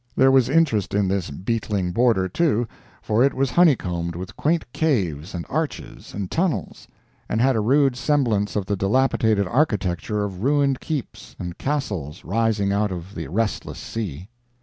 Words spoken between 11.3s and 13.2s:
and castles rising out of